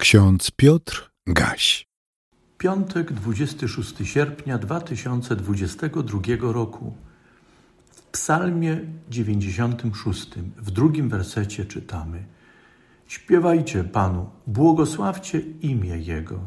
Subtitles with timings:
[0.00, 1.86] Ksiądz Piotr Gaś.
[2.58, 6.20] Piątek, 26 sierpnia 2022
[6.52, 6.94] roku.
[7.90, 12.24] W Psalmie 96, w drugim wersecie czytamy:
[13.06, 16.40] Śpiewajcie Panu, błogosławcie imię Jego,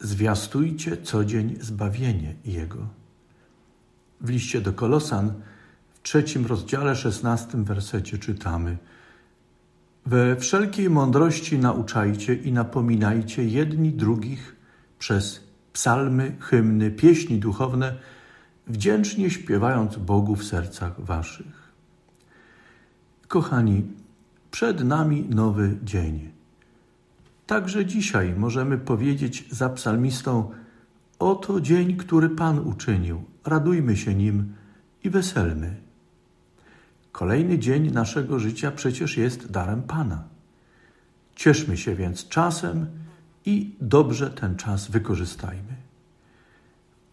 [0.00, 2.86] zwiastujcie co dzień zbawienie Jego.
[4.20, 5.32] W liście do Kolosan,
[5.94, 8.76] w trzecim rozdziale, szesnastym wersecie czytamy:
[10.08, 14.56] we wszelkiej mądrości nauczajcie i napominajcie jedni drugich
[14.98, 17.94] przez psalmy, hymny, pieśni duchowne,
[18.66, 21.72] wdzięcznie śpiewając Bogu w sercach waszych.
[23.28, 23.82] Kochani,
[24.50, 26.30] przed nami nowy dzień.
[27.46, 30.50] Także dzisiaj możemy powiedzieć za psalmistą:
[31.18, 34.54] Oto dzień, który Pan uczynił, radujmy się nim
[35.04, 35.87] i weselmy.
[37.18, 40.22] Kolejny dzień naszego życia przecież jest darem Pana.
[41.34, 42.86] Cieszmy się więc czasem
[43.44, 45.76] i dobrze ten czas wykorzystajmy.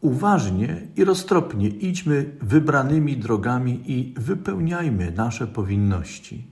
[0.01, 6.47] Uważnie i roztropnie idźmy wybranymi drogami i wypełniajmy nasze powinności.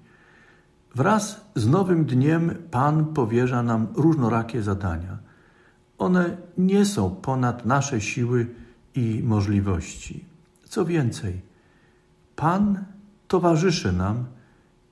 [0.96, 5.18] Wraz z nowym dniem Pan powierza nam różnorakie zadania.
[5.98, 8.48] One nie są ponad nasze siły
[8.96, 10.26] i możliwości.
[10.64, 11.42] Co więcej,
[12.36, 12.93] Pan
[13.34, 14.26] towarzyszy nam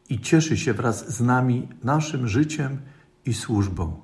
[0.09, 2.78] i cieszy się wraz z nami naszym życiem
[3.25, 4.00] i służbą.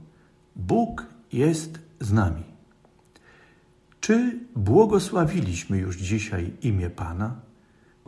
[0.55, 2.43] Bóg jest z nami.
[4.01, 7.35] Czy błogosławiliśmy już dzisiaj imię Pana?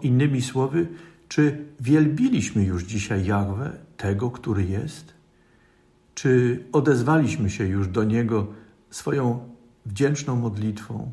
[0.02, 0.88] Innymi słowy,
[1.28, 5.14] czy wielbiliśmy już dzisiaj Jahwe, tego, który jest?
[6.16, 8.48] Czy odezwaliśmy się już do Niego
[8.90, 9.50] swoją
[9.86, 11.12] wdzięczną modlitwą?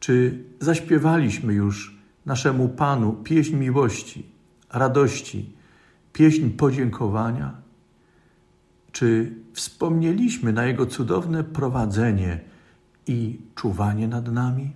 [0.00, 1.97] Czy zaśpiewaliśmy już
[2.28, 4.26] naszemu Panu pieśń miłości,
[4.70, 5.52] radości,
[6.12, 7.54] pieśń podziękowania?
[8.92, 12.40] Czy wspomnieliśmy na Jego cudowne prowadzenie
[13.06, 14.72] i czuwanie nad nami?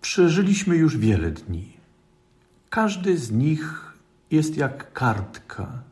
[0.00, 1.76] Przeżyliśmy już wiele dni.
[2.70, 3.94] Każdy z nich
[4.30, 5.82] jest jak kartka,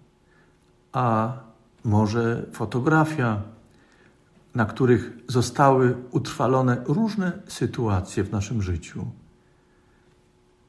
[0.92, 1.32] a
[1.84, 3.42] może fotografia
[4.54, 9.06] na których zostały utrwalone różne sytuacje w naszym życiu.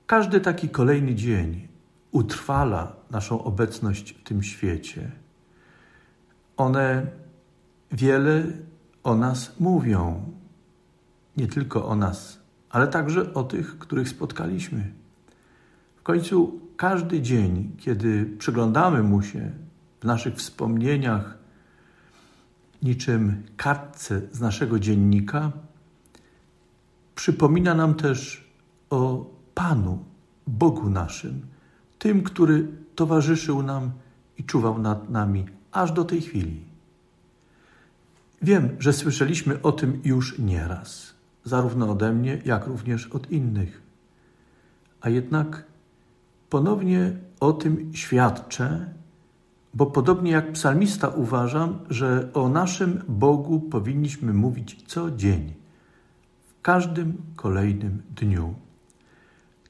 [0.07, 1.67] Każdy taki kolejny dzień
[2.11, 5.11] utrwala naszą obecność w tym świecie.
[6.57, 7.07] One
[7.91, 8.43] wiele
[9.03, 10.23] o nas mówią,
[11.37, 14.91] nie tylko o nas, ale także o tych, których spotkaliśmy.
[15.95, 19.51] W końcu każdy dzień, kiedy przyglądamy mu się
[20.01, 21.37] w naszych wspomnieniach,
[22.83, 25.51] niczym kartce z naszego dziennika,
[27.15, 28.49] przypomina nam też
[28.89, 30.03] o Panu,
[30.47, 31.41] Bogu naszym,
[31.99, 33.91] tym, który towarzyszył nam
[34.37, 36.61] i czuwał nad nami aż do tej chwili.
[38.41, 41.13] Wiem, że słyszeliśmy o tym już nieraz,
[41.43, 43.81] zarówno ode mnie, jak również od innych.
[45.01, 45.63] A jednak
[46.49, 48.93] ponownie o tym świadczę
[49.75, 55.53] bo podobnie jak psalmista uważam, że o naszym Bogu powinniśmy mówić co dzień,
[56.45, 58.55] w każdym kolejnym dniu.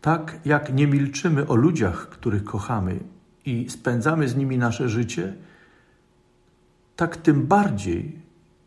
[0.02, 3.00] Tak jak nie milczymy o ludziach, których kochamy
[3.46, 5.34] i spędzamy z nimi nasze życie,
[6.96, 8.20] tak tym bardziej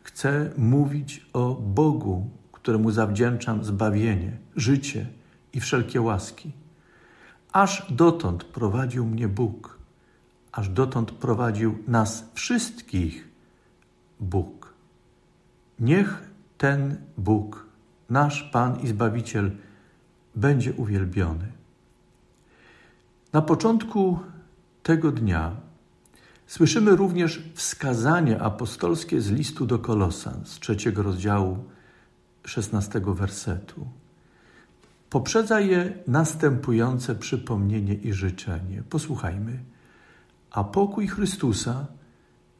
[0.03, 5.06] chcę mówić o Bogu, któremu zawdzięczam zbawienie, życie
[5.53, 6.53] i wszelkie łaski.
[7.53, 9.77] Aż dotąd prowadził mnie Bóg
[10.53, 13.28] aż dotąd prowadził nas wszystkich
[14.20, 14.75] Bóg.
[15.81, 16.22] Niech
[16.59, 17.66] ten Bóg,
[18.10, 19.50] nasz Pan i Zbawiciel,
[20.34, 21.53] będzie uwielbiony.
[23.32, 24.19] Na początku
[24.82, 25.56] tego dnia
[26.47, 31.64] słyszymy również wskazanie apostolskie z listu do Kolosan z trzeciego rozdziału,
[32.44, 33.87] szesnastego wersetu.
[35.10, 38.82] Poprzedza je następujące przypomnienie i życzenie.
[38.91, 39.58] Posłuchajmy
[40.50, 41.86] a pokój Chrystusa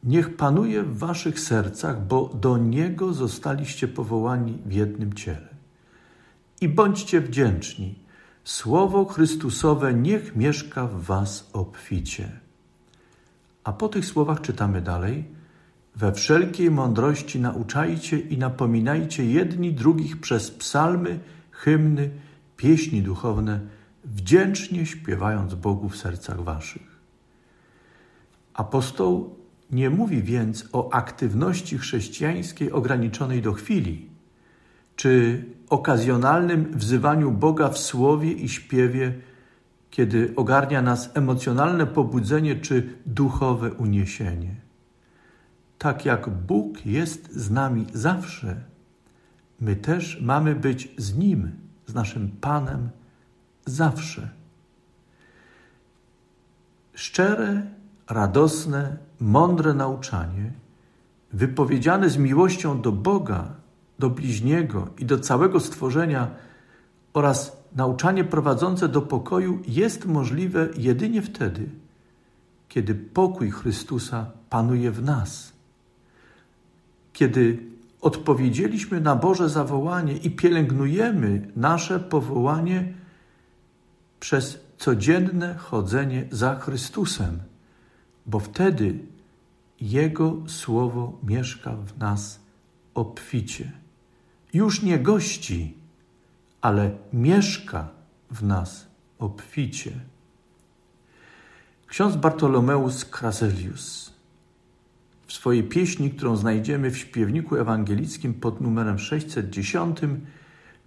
[0.05, 5.49] niech panuje w waszych sercach, bo do Niego zostaliście powołani w jednym ciele.
[6.61, 7.99] I bądźcie wdzięczni.
[8.45, 12.31] Słowo Chrystusowe niech mieszka w was obficie.
[13.65, 15.25] A po tych słowach czytamy dalej:
[15.97, 21.21] We wszelkiej mądrości nauczajcie i napominajcie jedni drugich przez psalmy,
[21.51, 22.11] hymny,
[22.57, 23.61] pieśni duchowne,
[24.05, 26.98] wdzięcznie śpiewając Bogu w sercach waszych.
[28.59, 29.37] Apostoł
[29.71, 34.11] nie mówi więc o aktywności chrześcijańskiej ograniczonej do chwili,
[34.97, 39.15] czy okazjonalnym wzywaniu Boga w słowie i śpiewie
[39.91, 44.57] kiedy ogarnia nas emocjonalne pobudzenie czy duchowe uniesienie.
[45.79, 48.65] Tak jak Bóg jest z nami zawsze,
[49.61, 51.51] my też mamy być z Nim,
[51.87, 52.91] z naszym Panem,
[53.67, 54.29] zawsze.
[56.95, 57.78] Szczere,
[58.09, 60.53] radosne, mądre nauczanie,
[61.33, 63.55] wypowiedziane z miłością do Boga,
[63.99, 66.31] do bliźniego i do całego stworzenia
[67.13, 71.69] oraz nauczanie prowadzące do pokoju jest możliwe jedynie wtedy,
[72.69, 75.53] kiedy pokój Chrystusa panuje w nas.
[77.13, 77.59] Kiedy
[78.01, 82.93] odpowiedzieliśmy na Boże zawołanie i pielęgnujemy nasze powołanie
[84.21, 87.39] przez codzienne chodzenie za Chrystusem,
[88.29, 88.99] bo wtedy
[89.81, 92.41] Jego Słowo mieszka w nas
[92.95, 93.73] obficie.
[94.53, 95.75] Już nie gości,
[96.61, 97.89] ale mieszka
[98.31, 98.87] w nas
[99.19, 99.91] obficie.
[101.87, 104.13] Ksiądz Bartolomeus Kraselius
[105.27, 109.99] w swojej pieśni, którą znajdziemy w śpiewniku ewangelickim pod numerem 610,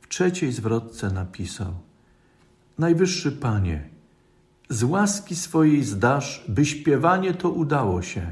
[0.02, 1.74] w trzeciej zwrotce napisał:
[2.78, 3.90] Najwyższy Panie,
[4.72, 8.32] z łaski swojej zdasz, by śpiewanie to udało się.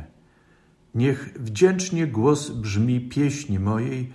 [0.95, 4.13] Niech wdzięcznie głos brzmi pieśni mojej,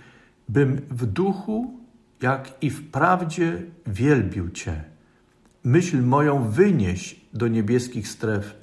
[0.49, 1.79] bym w duchu
[2.21, 4.83] jak i w prawdzie wielbił Cię.
[5.63, 8.55] Myśl moją wynieś do niebieskich stref,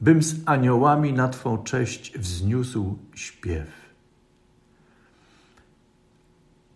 [0.00, 3.68] bym z aniołami na Twą cześć wzniósł śpiew.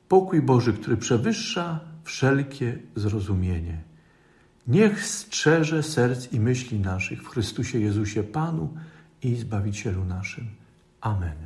[0.09, 3.90] Pokój Boży, który przewyższa wszelkie zrozumienie,
[4.71, 8.75] niech strzeże serc i myśli naszych w Chrystusie Jezusie Panu
[9.23, 10.47] i Zbawicielu naszym.
[11.01, 11.37] Amen.